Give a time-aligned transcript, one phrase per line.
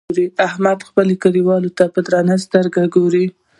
[0.47, 3.25] احمد خپلو کليوالو ته په درنه سترګه ګوري.